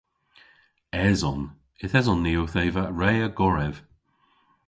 Eson. 1.07 1.41
Yth 1.83 1.97
eson 1.99 2.19
ni 2.23 2.33
owth 2.41 2.57
eva 2.65 2.83
re 2.99 3.11
a 3.27 3.29
gorev. 3.37 3.75